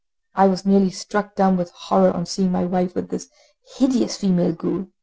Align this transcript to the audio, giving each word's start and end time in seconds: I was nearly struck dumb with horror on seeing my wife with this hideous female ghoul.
I 0.33 0.47
was 0.47 0.65
nearly 0.65 0.89
struck 0.89 1.35
dumb 1.35 1.57
with 1.57 1.69
horror 1.69 2.09
on 2.09 2.25
seeing 2.25 2.51
my 2.51 2.65
wife 2.65 2.95
with 2.95 3.09
this 3.09 3.29
hideous 3.77 4.17
female 4.17 4.51
ghoul. 4.51 4.87